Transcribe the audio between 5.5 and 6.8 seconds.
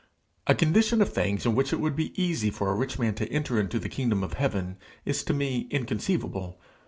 inconceivable.